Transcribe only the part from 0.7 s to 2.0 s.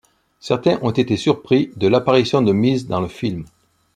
ont été surpris de